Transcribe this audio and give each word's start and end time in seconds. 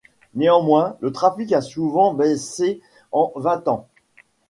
Néanmoins, 0.33 0.97
le 1.01 1.11
trafic 1.11 1.53
a 1.53 1.61
souvent 1.61 2.15
baissé 2.15 2.81
en 3.11 3.31
vingt 3.35 3.67
ans. 3.67 3.87